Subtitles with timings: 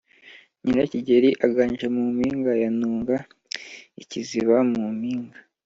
[0.63, 5.39] nyirakigeri aganje mu mpinga ya ntunga-ikiziba mu mpinga.